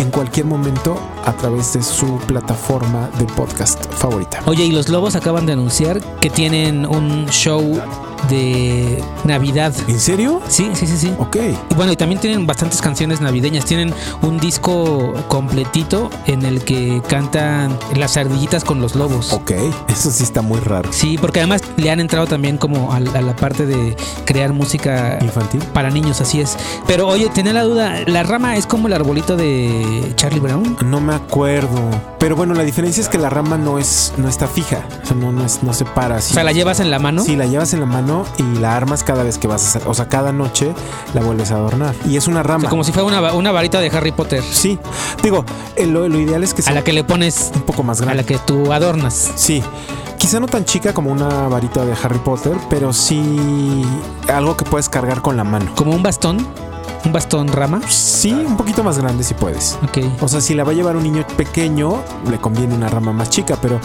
en 0.00 0.10
cualquier 0.10 0.46
momento 0.46 0.98
a 1.26 1.32
través 1.34 1.74
de 1.74 1.82
su 1.82 2.18
plataforma 2.26 3.10
de 3.18 3.26
podcast 3.26 3.84
favorita. 3.92 4.40
Oye, 4.46 4.64
y 4.64 4.72
los 4.72 4.88
Lobos 4.88 5.14
acaban 5.14 5.44
de 5.44 5.52
anunciar 5.52 6.00
que 6.20 6.30
tienen 6.30 6.86
un 6.86 7.26
show 7.28 7.78
de 8.28 9.02
Navidad. 9.24 9.74
¿En 9.88 10.00
serio? 10.00 10.40
Sí, 10.48 10.70
sí, 10.74 10.86
sí, 10.86 10.96
sí. 10.96 11.12
Ok. 11.18 11.36
Y 11.70 11.74
bueno, 11.74 11.92
y 11.92 11.96
también 11.96 12.20
tienen 12.20 12.46
bastantes 12.46 12.80
canciones 12.82 13.20
navideñas. 13.20 13.64
Tienen 13.64 13.92
un 14.22 14.38
disco 14.38 15.14
completito 15.28 16.10
en 16.26 16.44
el 16.44 16.62
que 16.64 17.02
cantan 17.08 17.76
las 17.96 18.16
ardillitas 18.16 18.64
con 18.64 18.80
los 18.80 18.94
lobos. 18.94 19.32
Ok, 19.32 19.52
eso 19.88 20.10
sí 20.10 20.22
está 20.22 20.42
muy 20.42 20.60
raro. 20.60 20.92
Sí, 20.92 21.18
porque 21.20 21.40
además 21.40 21.62
le 21.76 21.90
han 21.90 22.00
entrado 22.00 22.26
también 22.26 22.58
como 22.58 22.92
a, 22.92 22.96
a 22.96 23.00
la 23.00 23.36
parte 23.36 23.66
de 23.66 23.96
crear 24.24 24.52
música 24.52 25.18
Infantil. 25.20 25.62
para 25.72 25.90
niños, 25.90 26.20
así 26.20 26.40
es. 26.40 26.56
Pero 26.86 27.08
oye, 27.08 27.28
tenía 27.30 27.52
la 27.52 27.62
duda, 27.62 27.94
¿la 28.06 28.22
rama 28.22 28.56
es 28.56 28.66
como 28.66 28.86
el 28.88 28.92
arbolito 28.92 29.36
de 29.36 30.12
Charlie 30.16 30.40
Brown? 30.40 30.76
No 30.84 31.00
me 31.00 31.14
acuerdo. 31.14 31.80
Pero 32.18 32.36
bueno, 32.36 32.54
la 32.54 32.64
diferencia 32.64 33.00
es 33.00 33.08
que 33.08 33.18
la 33.18 33.30
rama 33.30 33.56
no 33.56 33.78
es 33.78 34.12
no 34.18 34.28
está 34.28 34.46
fija. 34.46 34.84
O 35.02 35.06
sea, 35.06 35.16
no, 35.16 35.32
no, 35.32 35.44
es, 35.44 35.62
no 35.62 35.72
se 35.72 35.84
para 35.84 36.16
así. 36.16 36.32
O 36.32 36.34
sea, 36.34 36.44
la 36.44 36.52
llevas 36.52 36.80
en 36.80 36.90
la 36.90 36.98
mano. 36.98 37.22
Sí, 37.24 37.36
la 37.36 37.46
llevas 37.46 37.72
en 37.72 37.80
la 37.80 37.86
mano 37.86 38.09
y 38.38 38.42
la 38.58 38.76
armas 38.76 39.02
cada 39.04 39.22
vez 39.22 39.38
que 39.38 39.46
vas 39.48 39.64
a 39.64 39.68
hacer. 39.68 39.82
O 39.88 39.94
sea, 39.94 40.08
cada 40.08 40.32
noche 40.32 40.72
la 41.14 41.20
vuelves 41.22 41.50
a 41.50 41.56
adornar. 41.56 41.94
Y 42.08 42.16
es 42.16 42.26
una 42.28 42.40
O 42.40 42.44
rama. 42.44 42.60
sea, 42.62 42.70
como 42.70 42.84
si 42.84 42.92
fuera 42.92 43.06
una, 43.06 43.32
una 43.34 43.52
varita 43.52 43.80
de 43.80 43.88
Harry 43.90 44.12
Potter. 44.12 44.42
Sí. 44.42 44.78
Digo, 45.22 45.44
eh, 45.76 45.86
lo, 45.86 46.08
lo 46.08 46.18
ideal 46.18 46.42
es 46.42 46.54
que 46.54 46.62
A 46.62 46.64
sea 46.66 46.74
la 46.74 46.82
que 46.84 46.92
le 46.92 47.04
pones, 47.04 47.50
un 47.54 47.62
poco 47.62 47.82
más 47.82 48.00
a 48.00 48.04
grande. 48.04 48.22
la 48.22 48.26
que 48.26 48.38
tú 48.38 48.72
adornas. 48.72 49.30
Sí. 49.36 49.62
Quizá 50.18 50.38
no 50.38 50.46
tan 50.46 50.64
chica 50.66 50.92
como 50.92 51.10
una 51.10 51.48
varita 51.48 51.84
de 51.86 51.94
Harry 52.02 52.18
Potter, 52.18 52.52
pero 52.68 52.92
sí 52.92 53.82
algo 54.32 54.56
que 54.56 54.64
puedes 54.64 54.88
cargar 54.88 55.22
con 55.22 55.36
la 55.36 55.44
mano. 55.44 55.72
Como 55.74 55.92
un 55.92 56.02
bastón. 56.02 56.46
Un 57.02 57.12
bastón 57.12 57.48
rama. 57.48 57.80
Sí, 57.88 58.30
un 58.30 58.58
poquito 58.58 58.84
más 58.84 58.98
grande 58.98 59.24
si 59.24 59.32
puedes. 59.32 59.78
Ok. 59.82 60.04
O 60.20 60.28
sea, 60.28 60.42
si 60.42 60.52
la 60.52 60.64
va 60.64 60.72
a 60.72 60.74
llevar 60.74 60.96
un 60.96 61.02
niño 61.02 61.26
pequeño, 61.38 62.02
le 62.30 62.38
conviene 62.38 62.74
una 62.74 62.90
rama 62.90 63.10
más 63.14 63.30
chica, 63.30 63.56
pero 63.62 63.80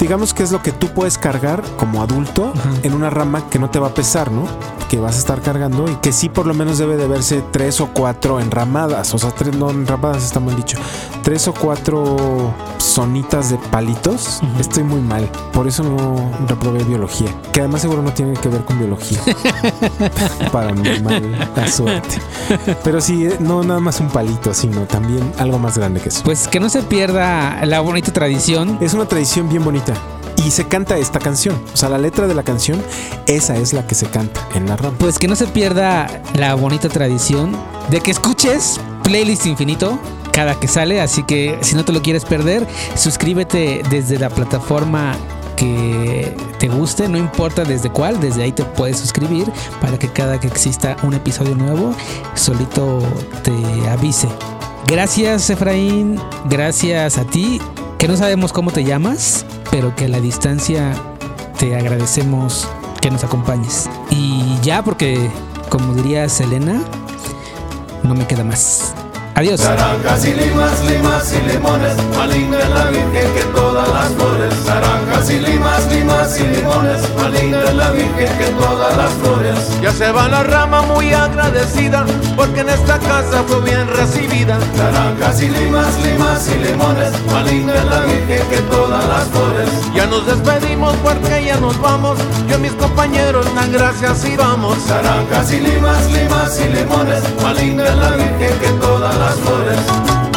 digamos 0.00 0.32
que 0.32 0.42
es 0.42 0.50
lo 0.50 0.62
que 0.62 0.72
tú 0.72 0.88
puedes 0.88 1.18
cargar 1.18 1.62
como 1.76 2.02
adulto 2.02 2.52
en 2.82 2.94
una 2.94 3.10
rama 3.10 3.48
que 3.50 3.58
no 3.58 3.70
te 3.70 3.78
va 3.78 3.88
a 3.88 3.94
pesar, 3.94 4.32
¿no? 4.32 4.46
Que 4.88 4.98
vas 4.98 5.16
a 5.16 5.18
estar 5.18 5.40
cargando 5.42 5.88
y 5.88 5.94
que 5.96 6.12
sí 6.12 6.28
por 6.28 6.46
lo 6.46 6.54
menos 6.54 6.78
debe 6.78 6.96
de 6.96 7.06
verse 7.06 7.44
tres 7.52 7.80
o 7.80 7.88
cuatro 7.92 8.40
enramadas. 8.40 9.14
O 9.14 9.18
sea, 9.18 9.30
tres, 9.30 9.54
no 9.54 9.70
enramadas 9.70 10.24
está 10.24 10.40
mal 10.40 10.56
dicho. 10.56 10.78
Tres 11.22 11.46
o 11.46 11.54
cuatro 11.54 12.52
zonitas 12.80 13.50
de 13.50 13.58
palitos. 13.70 14.40
Estoy 14.58 14.82
muy 14.82 15.00
mal. 15.00 15.28
Por 15.52 15.68
eso 15.68 15.84
no 15.84 16.30
reprobé 16.48 16.82
biología. 16.82 17.28
Que 17.52 17.60
además 17.60 17.82
seguro 17.82 18.02
no 18.02 18.12
tiene 18.12 18.32
que 18.34 18.48
ver 18.48 18.64
con 18.64 18.78
biología. 18.78 19.20
Para 20.52 20.72
mi 20.72 20.88
mala 21.00 21.68
suerte. 21.68 22.16
Pero 22.82 23.00
sí, 23.00 23.26
eh, 23.26 23.36
no 23.38 23.62
nada 23.62 23.80
más 23.80 24.00
un 24.00 24.08
palito, 24.08 24.54
sino 24.54 24.82
también 24.82 25.32
algo 25.38 25.58
más 25.58 25.78
grande 25.78 26.00
que 26.00 26.08
eso. 26.08 26.22
Pues 26.24 26.48
que 26.48 26.58
no 26.58 26.68
se 26.68 26.82
pierda 26.82 27.64
la 27.64 27.80
bonita 27.80 28.12
tradición. 28.12 28.78
Es 28.80 28.94
una 28.94 29.04
tradición 29.06 29.48
bien 29.48 29.62
bonita. 29.62 29.89
Y 30.44 30.50
se 30.50 30.66
canta 30.66 30.96
esta 30.98 31.18
canción. 31.18 31.60
O 31.72 31.76
sea, 31.76 31.88
la 31.88 31.98
letra 31.98 32.26
de 32.26 32.34
la 32.34 32.42
canción, 32.42 32.82
esa 33.26 33.56
es 33.56 33.72
la 33.72 33.86
que 33.86 33.94
se 33.94 34.06
canta 34.06 34.40
en 34.54 34.66
la 34.68 34.76
RAM. 34.76 34.94
Pues 34.98 35.18
que 35.18 35.28
no 35.28 35.36
se 35.36 35.46
pierda 35.46 36.06
la 36.34 36.54
bonita 36.54 36.88
tradición 36.88 37.56
de 37.90 38.00
que 38.00 38.10
escuches 38.10 38.80
Playlist 39.02 39.46
Infinito 39.46 39.98
cada 40.32 40.58
que 40.58 40.68
sale, 40.68 41.00
así 41.00 41.24
que 41.24 41.58
si 41.60 41.74
no 41.74 41.84
te 41.84 41.92
lo 41.92 42.02
quieres 42.02 42.24
perder, 42.24 42.66
suscríbete 42.94 43.82
desde 43.90 44.18
la 44.18 44.30
plataforma 44.30 45.16
que 45.56 46.34
te 46.58 46.68
guste, 46.68 47.08
no 47.08 47.18
importa 47.18 47.64
desde 47.64 47.90
cuál, 47.90 48.20
desde 48.20 48.44
ahí 48.44 48.52
te 48.52 48.64
puedes 48.64 48.98
suscribir 48.98 49.50
para 49.80 49.98
que 49.98 50.08
cada 50.08 50.40
que 50.40 50.46
exista 50.46 50.96
un 51.02 51.14
episodio 51.14 51.54
nuevo, 51.54 51.94
solito 52.34 53.00
te 53.42 53.88
avise. 53.90 54.28
Gracias 54.86 55.50
Efraín, 55.50 56.18
gracias 56.48 57.18
a 57.18 57.24
ti, 57.24 57.60
que 58.00 58.08
no 58.08 58.16
sabemos 58.16 58.54
cómo 58.54 58.70
te 58.70 58.82
llamas, 58.82 59.44
pero 59.70 59.94
que 59.94 60.06
a 60.06 60.08
la 60.08 60.20
distancia 60.20 60.94
te 61.58 61.76
agradecemos 61.76 62.66
que 63.02 63.10
nos 63.10 63.22
acompañes. 63.24 63.90
Y 64.08 64.58
ya 64.62 64.82
porque, 64.82 65.30
como 65.68 65.92
diría 65.92 66.26
Selena, 66.30 66.82
no 68.02 68.14
me 68.14 68.26
queda 68.26 68.42
más. 68.42 68.94
Adiós. 69.40 69.58
Naranjas 69.60 70.26
y 70.26 70.34
limas, 70.34 70.84
limas 70.84 71.32
y 71.32 71.40
limones, 71.50 71.96
es 71.96 72.68
la 72.68 72.84
Virgen 72.90 73.34
que 73.34 73.42
todas 73.54 73.88
las 73.88 74.12
flores. 74.12 74.54
Naranjas 74.66 75.30
y 75.30 75.40
limas, 75.40 75.86
limas 75.86 76.38
y 76.38 76.42
limones, 76.46 77.00
es 77.02 77.74
la 77.74 77.90
Virgen 77.90 78.38
que 78.38 78.44
todas 78.60 78.96
las 78.98 79.10
flores. 79.14 79.80
Ya 79.80 79.92
se 79.92 80.12
va 80.12 80.28
la 80.28 80.42
rama 80.42 80.82
muy 80.82 81.14
agradecida, 81.14 82.04
porque 82.36 82.60
en 82.60 82.68
esta 82.68 82.98
casa 82.98 83.42
fue 83.48 83.62
bien 83.62 83.88
recibida. 83.88 84.58
Naranjas 84.76 85.40
y 85.40 85.48
limas, 85.48 85.88
limas 86.04 86.46
y 86.46 86.58
limones, 86.58 87.08
es 87.08 87.84
la 87.86 88.00
Virgen 88.00 88.46
que 88.50 88.58
todas 88.70 89.08
las 89.08 89.24
flores. 89.28 89.70
Ya 89.94 90.04
nos 90.04 90.26
despedimos 90.26 90.94
porque 90.96 91.46
ya 91.46 91.56
nos 91.56 91.80
vamos, 91.80 92.18
yo 92.46 92.58
y 92.58 92.60
mis 92.60 92.72
compañeros 92.72 93.46
dan 93.54 93.72
gracias 93.72 94.22
y 94.26 94.36
vamos. 94.36 94.76
Naranjas 94.86 95.50
y 95.50 95.60
limas, 95.60 96.10
limas 96.12 96.60
y 96.60 96.68
limones, 96.68 97.22
es 97.24 97.96
la 97.96 98.10
Virgen 98.10 98.58
que 98.60 98.68
todas 98.80 99.16
las 99.16 99.29
flores. 99.36 100.29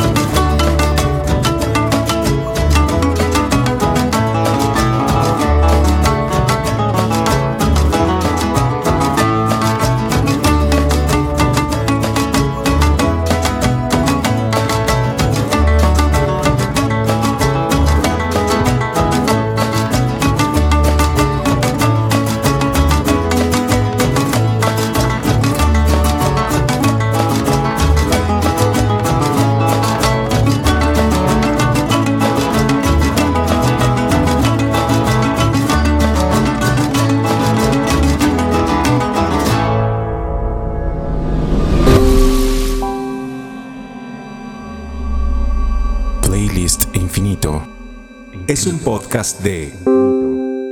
Es 48.64 48.68
un 48.68 48.80
podcast 48.80 49.42
de 49.42 49.74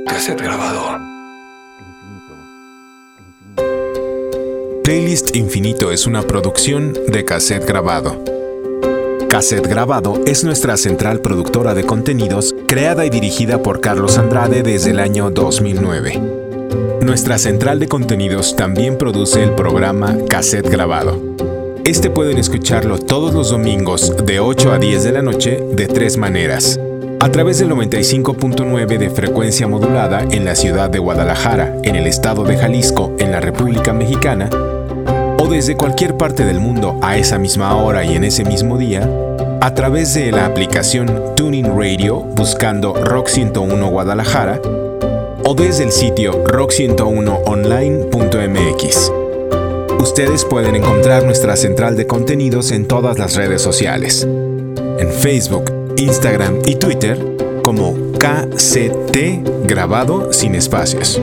Cassette 0.06 0.40
grabador. 0.40 0.98
Playlist 4.82 5.36
Infinito 5.36 5.92
es 5.92 6.06
una 6.06 6.22
producción 6.22 6.94
de 7.08 7.26
cassette 7.26 7.66
grabado. 7.66 8.24
Cassette 9.28 9.66
Grabado 9.66 10.18
es 10.24 10.42
nuestra 10.42 10.78
central 10.78 11.20
productora 11.20 11.74
de 11.74 11.84
contenidos 11.84 12.54
creada 12.66 13.04
y 13.04 13.10
dirigida 13.10 13.62
por 13.62 13.82
Carlos 13.82 14.16
Andrade 14.16 14.62
desde 14.62 14.92
el 14.92 14.98
año 14.98 15.28
2009. 15.28 16.18
Nuestra 17.02 17.36
central 17.36 17.78
de 17.78 17.88
contenidos 17.88 18.56
también 18.56 18.96
produce 18.96 19.42
el 19.42 19.50
programa 19.50 20.16
Cassette 20.30 20.70
Grabado. 20.70 21.20
Este 21.84 22.08
pueden 22.08 22.38
escucharlo 22.38 22.98
todos 22.98 23.34
los 23.34 23.50
domingos 23.50 24.16
de 24.24 24.40
8 24.40 24.72
a 24.72 24.78
10 24.78 25.04
de 25.04 25.12
la 25.12 25.20
noche 25.20 25.62
de 25.72 25.88
tres 25.88 26.16
maneras. 26.16 26.80
A 27.22 27.30
través 27.30 27.60
del 27.60 27.70
95.9 27.70 28.98
de 28.98 29.08
frecuencia 29.08 29.68
modulada 29.68 30.24
en 30.28 30.44
la 30.44 30.56
ciudad 30.56 30.90
de 30.90 30.98
Guadalajara, 30.98 31.76
en 31.84 31.94
el 31.94 32.08
estado 32.08 32.42
de 32.42 32.58
Jalisco, 32.58 33.14
en 33.20 33.30
la 33.30 33.38
República 33.38 33.92
Mexicana, 33.92 34.50
o 35.38 35.46
desde 35.48 35.76
cualquier 35.76 36.16
parte 36.16 36.44
del 36.44 36.58
mundo 36.58 36.98
a 37.00 37.16
esa 37.16 37.38
misma 37.38 37.76
hora 37.76 38.04
y 38.04 38.16
en 38.16 38.24
ese 38.24 38.44
mismo 38.44 38.76
día, 38.76 39.08
a 39.60 39.72
través 39.72 40.14
de 40.14 40.32
la 40.32 40.46
aplicación 40.46 41.36
Tuning 41.36 41.78
Radio 41.78 42.16
buscando 42.16 42.92
Rock 42.92 43.28
101 43.28 43.88
Guadalajara, 43.88 44.60
o 45.44 45.54
desde 45.54 45.84
el 45.84 45.92
sitio 45.92 46.42
rock101online.mx. 46.42 49.12
Ustedes 50.00 50.44
pueden 50.44 50.74
encontrar 50.74 51.22
nuestra 51.22 51.54
central 51.54 51.96
de 51.96 52.08
contenidos 52.08 52.72
en 52.72 52.88
todas 52.88 53.20
las 53.20 53.36
redes 53.36 53.62
sociales. 53.62 54.26
En 54.98 55.08
Facebook, 55.08 55.81
Instagram 55.96 56.60
y 56.64 56.76
Twitter 56.76 57.18
como 57.62 57.94
KCT 58.18 59.66
grabado 59.66 60.32
sin 60.32 60.54
espacios. 60.54 61.20